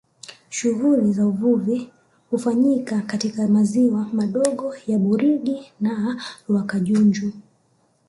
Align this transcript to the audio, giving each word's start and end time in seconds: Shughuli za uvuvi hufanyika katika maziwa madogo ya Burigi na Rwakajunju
Shughuli 0.49 1.13
za 1.13 1.27
uvuvi 1.27 1.89
hufanyika 2.29 3.01
katika 3.01 3.47
maziwa 3.47 4.07
madogo 4.13 4.73
ya 4.87 4.99
Burigi 4.99 5.71
na 5.79 6.21
Rwakajunju 6.49 7.31